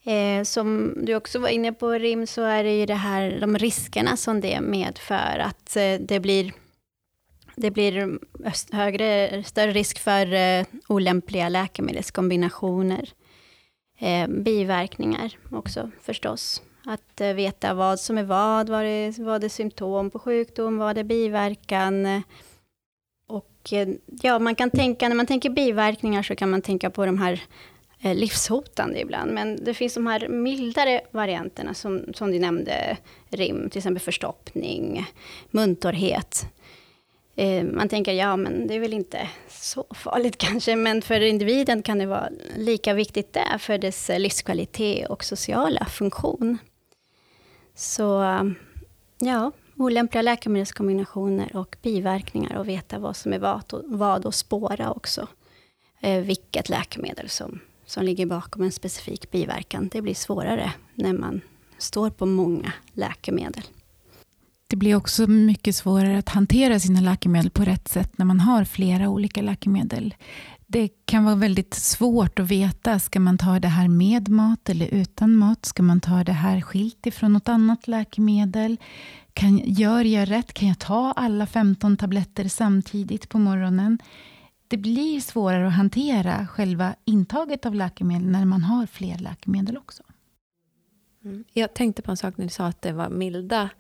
[0.05, 3.59] Eh, som du också var inne på, Rim, så är det ju det här, de
[3.59, 5.39] riskerna som det medför.
[5.39, 6.53] Att eh, det blir
[7.57, 8.19] det blir
[8.73, 13.13] högre, större risk för eh, olämpliga läkemedelskombinationer.
[13.99, 16.63] Eh, biverkningar också förstås.
[16.85, 20.99] Att eh, veta vad som är vad, vad är, vad är symptom på sjukdom, vad
[20.99, 22.07] är biverkan.
[22.07, 22.21] Eh,
[23.73, 23.89] Eh,
[24.23, 27.43] ja, man kan tänka, när man tänker biverkningar så kan man tänka på de här
[28.01, 29.33] eh, livshotande ibland.
[29.33, 32.97] Men det finns de här mildare varianterna som, som du nämnde,
[33.31, 35.07] RIM, till exempel förstoppning,
[35.51, 36.47] muntorrhet.
[37.37, 41.83] Eh, man tänker, ja men det är väl inte så farligt kanske, men för individen
[41.83, 46.59] kan det vara lika viktigt där för dess livskvalitet och sociala funktion.
[47.75, 48.25] Så
[49.19, 54.91] ja, olämpliga läkemedelskombinationer och biverkningar och veta vad som är vad och, vad och spåra
[54.91, 55.27] också.
[56.01, 59.89] Eh, vilket läkemedel som, som ligger bakom en specifik biverkan.
[59.93, 61.41] Det blir svårare när man
[61.79, 63.63] står på många läkemedel.
[64.69, 68.65] Det blir också mycket svårare att hantera sina läkemedel på rätt sätt när man har
[68.65, 70.15] flera olika läkemedel
[70.67, 74.87] det kan vara väldigt svårt att veta, ska man ta det här med mat eller
[74.87, 75.67] utan mat?
[75.67, 78.77] Ska man ta det här skilt ifrån något annat läkemedel?
[79.37, 80.53] Kan, gör jag rätt?
[80.53, 83.99] Kan jag ta alla 15 tabletter samtidigt på morgonen?
[84.69, 90.03] Det blir svårare att hantera själva intaget av läkemedel när man har fler läkemedel också.
[91.25, 91.45] Mm.
[91.53, 93.71] Jag tänkte på en sak när du sa att det var milda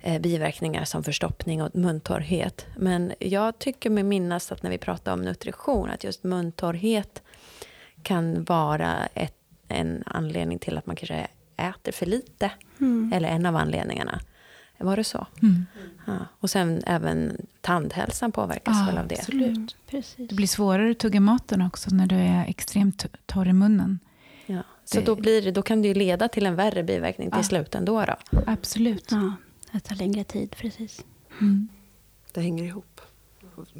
[0.00, 2.66] eh, biverkningar som förstoppning och muntorrhet.
[2.76, 7.22] Men jag tycker mig minnas att när vi pratar om nutrition, att just muntorrhet
[8.02, 9.36] kan vara ett,
[9.68, 12.50] en anledning till att man kanske äter för lite.
[12.80, 13.12] Mm.
[13.14, 14.20] Eller en av anledningarna.
[14.78, 15.26] Var det så?
[15.42, 15.66] Mm.
[16.06, 16.18] Ja.
[16.40, 19.18] Och sen även tandhälsan påverkas ja, väl av det?
[19.18, 19.76] Absolut.
[19.92, 23.98] Mm, det blir svårare att tugga maten också när du är extremt torr i munnen.
[24.46, 24.62] Ja.
[24.84, 27.38] Så Det- då, blir det, då kan det ju leda till en värre biverkning till
[27.38, 27.42] Ja.
[27.44, 28.40] slut ändå då?
[28.46, 29.08] Absolut.
[29.10, 29.32] Ja,
[29.72, 31.04] det tar längre tid, precis.
[31.40, 31.68] Mm.
[32.32, 33.00] Det hänger ihop.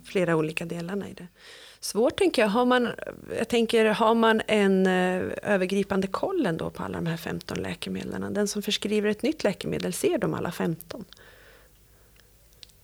[0.05, 1.27] Flera olika delarna i det.
[1.85, 2.49] Svårt tänker jag.
[2.49, 2.89] Har man,
[3.39, 8.35] jag tänker, har man en eh, övergripande koll ändå på alla de här 15 läkemedlen?
[8.35, 11.05] Den som förskriver ett nytt läkemedel, ser de alla 15?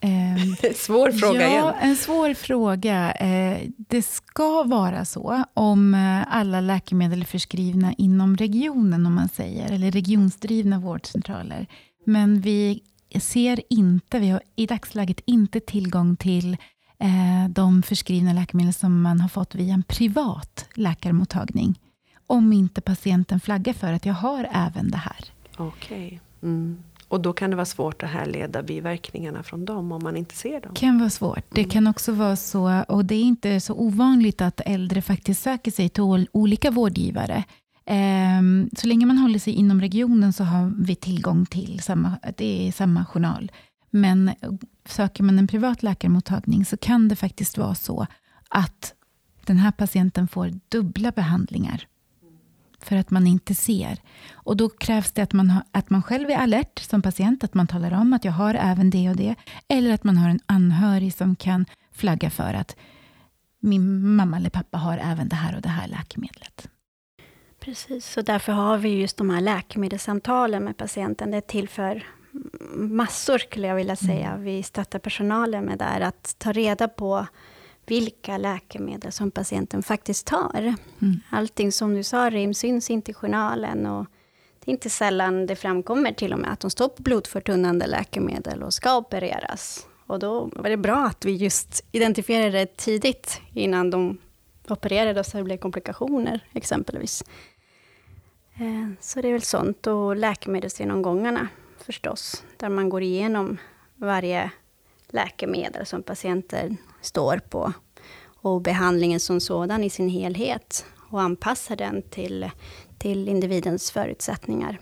[0.01, 1.75] Ehm, Svår fråga ja, igen.
[1.81, 3.13] en svår fråga.
[3.13, 9.29] Eh, Det ska vara så om eh, alla läkemedel är förskrivna inom regionen, om man
[9.29, 11.67] säger, eller regionsdrivna vårdcentraler.
[12.07, 12.83] Men vi
[13.21, 16.59] ser inte, vi har i dagsläget inte tillgång till eh,
[17.49, 21.81] de förskrivna läkemedel som man har fått via en privat läkarmottagning.
[22.27, 25.25] Om inte patienten flaggar för att jag har även det här.
[25.57, 26.21] Okej.
[26.43, 26.79] Mm.
[27.09, 30.61] Och då kan det vara svårt att härleda biverkningarna från dem om man inte ser
[30.61, 30.75] dem.
[30.75, 31.45] kan vara svårt.
[31.55, 35.71] Det kan också vara så, och det är inte så ovanligt att äldre faktiskt söker
[35.71, 37.45] sig till ol- olika vårdgivare.
[37.87, 42.69] Ehm, Så länge man håller sig inom regionen så har vi tillgång till samma, det
[42.69, 43.51] är samma journal.
[43.91, 44.35] Men
[44.85, 48.07] söker man en privat läkarmottagning så kan det faktiskt vara så
[48.49, 48.95] att
[49.45, 51.87] den här patienten får dubbla behandlingar
[52.83, 53.99] för att man inte ser.
[54.33, 57.55] Och Då krävs det att man, har, att man själv är alert som patient, att
[57.55, 59.35] man talar om att jag har även det och det.
[59.69, 62.77] Eller att man har en anhörig som kan flagga för att
[63.61, 66.69] min mamma eller pappa har även det här och det här läkemedlet.
[67.61, 71.31] Precis, så därför har vi just de här läkemedelssamtalen med patienten.
[71.31, 72.05] Det är till för
[72.75, 74.37] massor, skulle jag vilja säga.
[74.37, 77.27] Vi stöttar personalen med där att ta reda på
[77.87, 80.75] vilka läkemedel som patienten faktiskt tar.
[81.03, 81.21] Mm.
[81.31, 83.87] Allting som du sa, Rim, syns inte i journalen.
[83.87, 84.07] Och
[84.65, 88.63] det är inte sällan det framkommer till och med att de står på blodförtunnande läkemedel
[88.63, 89.87] och ska opereras.
[90.07, 94.19] Och då var det bra att vi just identifierade det tidigt innan de
[94.69, 97.25] opererade så det blev komplikationer exempelvis.
[98.55, 99.87] Eh, Så det är väl sånt.
[99.87, 101.49] Och läkemedelsgenomgångarna
[101.83, 103.59] förstås, där man går igenom
[103.97, 104.51] varje
[105.09, 107.73] läkemedel som patienter står på
[108.43, 112.51] och behandlingen som sådan i sin helhet och anpassar den till,
[112.99, 114.79] till individens förutsättningar.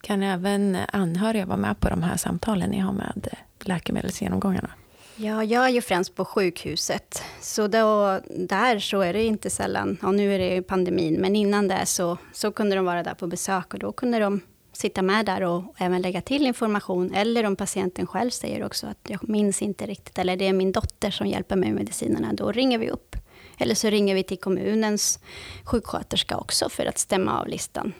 [0.00, 3.28] Kan även anhöriga vara med på de här samtalen ni har med
[3.60, 4.70] läkemedelsgenomgångarna?
[5.16, 7.22] Ja, jag är ju främst på sjukhuset.
[7.40, 11.36] Så då, där så är det inte sällan, ja nu är det ju pandemin, men
[11.36, 14.40] innan det så, så kunde de vara där på besök och då kunde de
[14.78, 17.14] sitta med där och även lägga till information.
[17.14, 20.72] Eller om patienten själv säger också att jag minns inte riktigt, eller det är min
[20.72, 23.16] dotter som hjälper mig med medicinerna, då ringer vi upp.
[23.58, 25.18] Eller så ringer vi till kommunens
[25.64, 27.92] sjuksköterska också för att stämma av listan.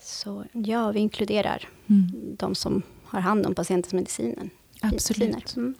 [0.00, 2.36] Så ja, vi inkluderar Mm.
[2.36, 4.50] de som har hand om patientens mediciner.
[4.80, 5.56] Absolut.
[5.56, 5.74] Mm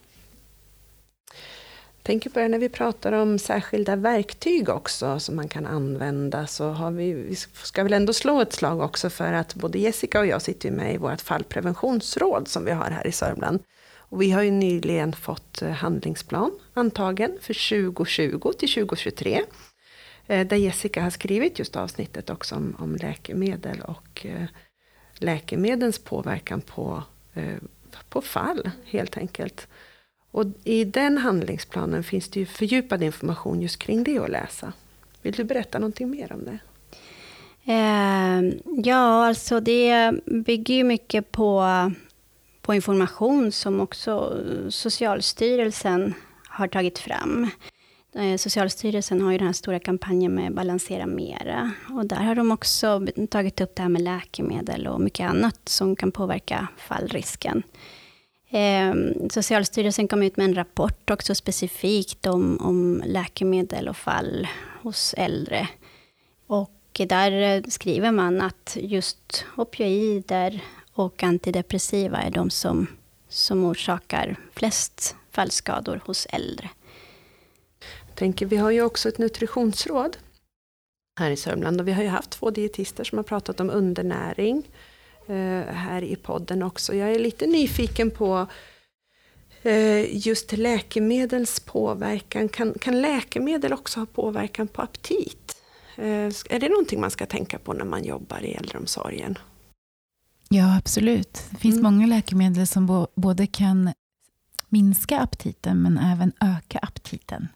[2.02, 6.68] tänker på det när vi pratar om särskilda verktyg också som man kan använda så
[6.68, 10.26] har vi, vi ska väl ändå slå ett slag också för att både Jessica och
[10.26, 13.62] jag sitter ju med i vårt fallpreventionsråd som vi har här i Sörmland.
[13.96, 19.42] Och vi har ju nyligen fått eh, handlingsplan antagen för 2020 till 2023.
[20.26, 24.44] Eh, där Jessica har skrivit just avsnittet också om, om läkemedel och eh,
[25.14, 27.02] läkemedels påverkan på,
[27.34, 27.56] eh,
[28.08, 29.68] på fall helt enkelt.
[30.30, 34.72] Och i den handlingsplanen finns det ju fördjupad information just kring det att läsa.
[35.22, 36.58] Vill du berätta någonting mer om det?
[37.64, 41.66] Eh, ja, alltså det bygger ju mycket på,
[42.62, 46.14] på information som också Socialstyrelsen
[46.48, 47.50] har tagit fram.
[48.14, 51.70] Eh, Socialstyrelsen har ju den här stora kampanjen med Balansera Mera.
[51.90, 55.96] Och där har de också tagit upp det här med läkemedel och mycket annat som
[55.96, 57.62] kan påverka fallrisken.
[58.50, 58.94] Eh,
[59.30, 64.48] Socialstyrelsen kom ut med en rapport också specifikt om, om läkemedel och fall
[64.82, 65.68] hos äldre.
[66.46, 70.60] Och där eh, skriver man att just opioider
[70.92, 72.86] och antidepressiva är de som,
[73.28, 76.70] som orsakar flest fallskador hos äldre.
[78.06, 80.16] Jag tänker, vi har ju också ett nutritionsråd
[81.20, 84.58] här i Sörmland och vi har ju haft två dietister som har pratat om undernäring
[84.58, 84.89] eh,
[85.72, 86.94] här i podden också.
[86.94, 88.46] Jag är lite nyfiken på
[89.62, 92.48] eh, just läkemedels påverkan.
[92.48, 95.56] Kan, kan läkemedel också ha påverkan på aptit?
[95.96, 96.04] Eh,
[96.50, 99.38] är det någonting man ska tänka på när man jobbar i äldreomsorgen?
[100.48, 101.44] Ja, absolut.
[101.50, 101.82] Det finns Mm.
[101.94, 103.92] många läkemedel som både kan
[104.68, 107.48] minska aptiten men även öka aptiten.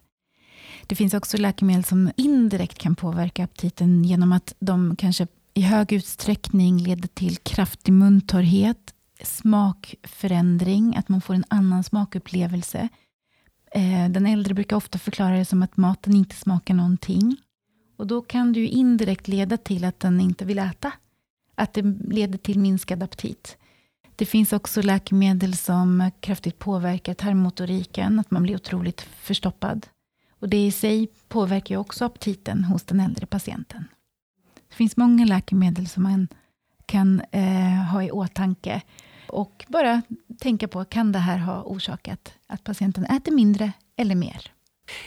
[0.87, 5.27] Det finns också läkemedel som indirekt kan påverka aptiten genom att de kanske
[5.57, 8.93] i hög utsträckning leder till kraftig muntorrhet,
[9.23, 12.89] smakförändring, att man får en annan smakupplevelse.
[13.71, 17.37] Eh, den äldre brukar ofta förklara det som att maten inte smakar någonting.
[17.97, 20.91] Och då kan det ju indirekt leda till att den inte vill äta.
[21.55, 23.57] Att det leder till minskad aptit.
[24.15, 29.87] Det finns också läkemedel som kraftigt påverkar tarmmotoriken, att man blir otroligt förstoppad.
[30.39, 33.87] Och det i sig påverkar ju också aptiten hos den äldre patienten.
[34.75, 36.27] Det finns många läkemedel som man
[36.85, 38.81] kan eh, ha i åtanke
[39.27, 40.01] och bara
[40.39, 44.51] tänka på, kan det här ha orsakat att patienten äter mindre eller mer?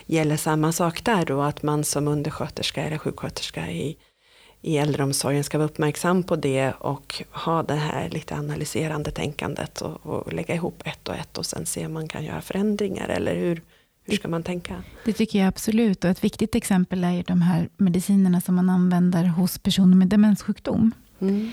[0.06, 3.96] Gäller samma sak där då, att man som undersköterska eller sjuksköterska i,
[4.60, 10.06] i äldreomsorgen ska vara uppmärksam på det och ha det här lite analyserande tänkandet och,
[10.06, 13.36] och lägga ihop ett och ett och sen se om man kan göra förändringar eller
[13.36, 13.62] hur,
[14.08, 14.82] hur ska man tänka?
[15.04, 16.04] Det tycker jag absolut.
[16.04, 20.92] Och ett viktigt exempel är de här medicinerna som man använder hos personer med demenssjukdom.
[21.20, 21.50] Mm.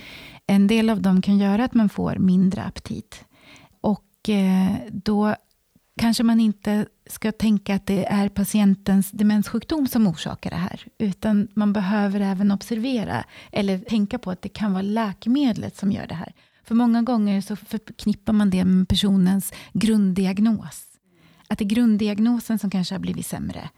[0.47, 3.25] En del av dem kan göra att man får mindre aptit.
[3.81, 5.35] Och eh, då
[5.97, 10.87] kanske man inte ska tänka att det är patientens demenssjukdom som orsakar det här.
[10.97, 16.07] Utan man behöver även observera eller tänka på att det kan vara läkemedlet som gör
[16.07, 16.33] det här.
[16.63, 20.84] För många gånger så förknippar man det med personens grunddiagnos.
[21.47, 23.69] Att det är grunddiagnosen som kanske har blivit sämre.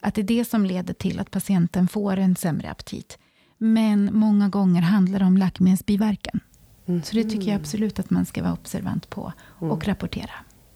[0.00, 3.18] Att det är det som leder till att patienten får en sämre aptit.
[3.58, 6.40] Men många gånger handlar det om läkemedelsbiverkan.
[6.86, 7.02] Mm.
[7.02, 9.80] Så det tycker jag absolut att man ska vara observant på och mm.
[9.80, 10.30] rapportera.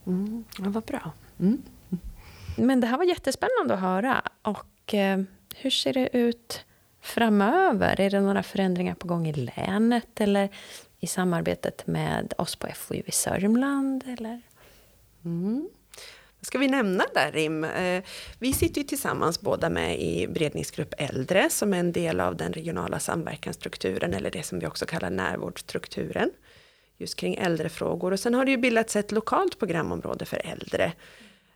[0.07, 0.45] Mm.
[0.59, 1.13] Ja, vad bra.
[1.41, 1.63] Mm.
[2.57, 4.23] Men det här var jättespännande att höra.
[4.43, 5.23] Och eh,
[5.57, 6.65] hur ser det ut
[7.01, 8.01] framöver?
[8.01, 10.49] Är det några förändringar på gång i länet eller
[11.01, 14.05] i samarbetet med oss på FoU i Sörmland?
[14.07, 14.41] Eller?
[15.25, 15.69] Mm.
[16.49, 17.65] Ska vi nämna där Rim?
[17.65, 18.03] Eh,
[18.39, 22.53] vi sitter ju tillsammans båda med i beredningsgrupp äldre som är en del av den
[22.53, 26.31] regionala samverkansstrukturen eller det som vi också kallar närvårdsstrukturen.
[26.99, 30.93] Just kring äldrefrågor och sen har det ju bildats ett lokalt programområde för äldre.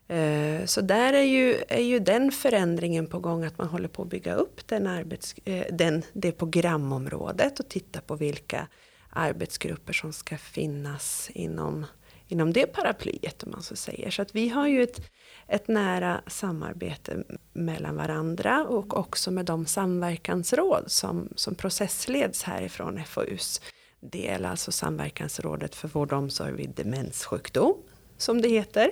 [0.08, 4.02] Eh, så där är ju, är ju den förändringen på gång att man håller på
[4.02, 8.68] att bygga upp den arbets, eh, den, det programområdet och titta på vilka
[9.10, 11.86] arbetsgrupper som ska finnas inom
[12.28, 14.10] inom det paraplyet om man så säger.
[14.10, 15.00] Så att vi har ju ett,
[15.48, 23.60] ett nära samarbete mellan varandra och också med de samverkansråd som, som processleds härifrån FoUs
[24.00, 27.74] del, alltså samverkansrådet för vård och omsorg vid demenssjukdom,
[28.16, 28.90] som det heter.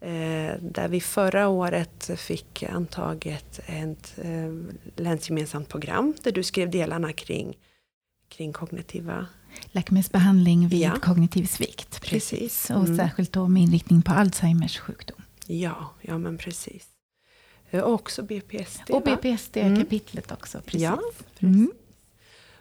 [0.00, 4.54] Eh, där vi förra året fick antaget ett eh,
[4.96, 7.58] länsgemensamt program där du skrev delarna kring,
[8.28, 9.26] kring kognitiva
[9.72, 10.96] läkemedelsbehandling vid ja.
[11.02, 12.00] kognitiv svikt.
[12.00, 12.30] Precis.
[12.30, 12.70] precis.
[12.70, 12.82] Mm.
[12.82, 15.22] Och särskilt då med inriktning på Alzheimers sjukdom.
[15.46, 16.86] Ja, ja men precis.
[17.72, 18.90] Och också BPSD.
[18.90, 20.38] Och BPSD-kapitlet mm.
[20.38, 20.60] också.
[20.60, 20.82] Precis.
[20.82, 21.00] Ja,
[21.40, 21.72] Mm.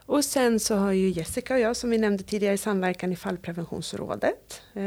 [0.07, 4.61] Och sen så har ju Jessica och jag, som vi nämnde tidigare, samverkan i fallpreventionsrådet.
[4.73, 4.81] Eh,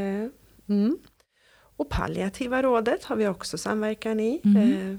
[0.69, 0.99] mm.
[1.77, 4.41] Och palliativa rådet har vi också samverkan i.
[4.45, 4.73] Mm.
[4.73, 4.99] Eh,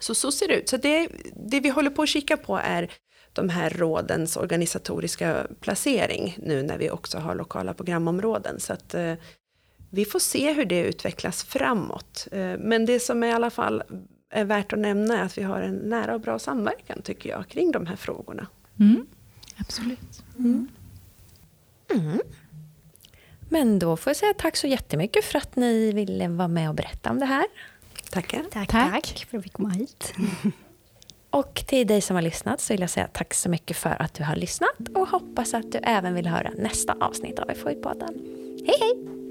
[0.00, 0.68] så så ser det ut.
[0.68, 2.92] Så det, det vi håller på att kika på är
[3.38, 8.60] de här rådens organisatoriska placering nu när vi också har lokala programområden.
[8.60, 9.14] Så att eh,
[9.90, 12.28] vi får se hur det utvecklas framåt.
[12.32, 13.82] Eh, men det som i alla fall
[14.30, 17.48] är värt att nämna är att vi har en nära och bra samverkan tycker jag
[17.48, 18.46] kring de här frågorna.
[18.80, 19.06] Mm.
[19.56, 20.22] Absolut.
[20.38, 20.68] Mm.
[21.94, 22.20] Mm.
[23.48, 26.74] Men då får jag säga tack så jättemycket för att ni ville vara med och
[26.74, 27.46] berätta om det här.
[28.10, 28.44] Tackar.
[28.50, 28.92] Tack, tack.
[28.92, 30.14] tack för att vi fick komma hit.
[31.38, 34.14] Och till dig som har lyssnat så vill jag säga tack så mycket för att
[34.14, 38.14] du har lyssnat och hoppas att du även vill höra nästa avsnitt av FoU-podden.
[38.66, 39.27] Hej hej!